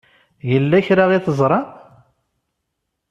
[0.49, 1.67] Yella kra i teẓṛam?